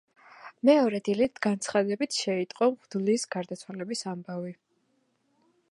[0.69, 4.57] მეორე დილით განცხადებით შეიტყო მღვდლის გარდაცვალების ამბავი.